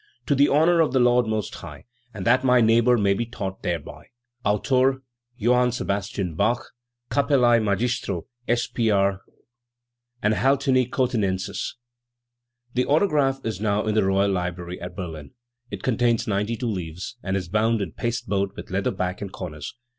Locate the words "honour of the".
0.49-0.99